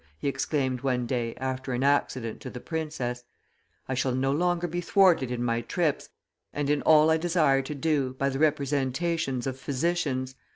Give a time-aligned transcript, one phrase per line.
[0.17, 3.23] he exclaimed one day, after an accident to the princess;
[3.87, 6.09] "I shall no longer be thwarted in my trips,
[6.51, 10.33] and in all I desire to do, by the representations of physicians.